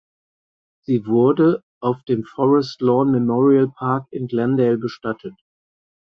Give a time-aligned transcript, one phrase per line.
[0.83, 5.35] Sie wurde auf dem Forest Lawn Memorial Park in Glendale bestattet.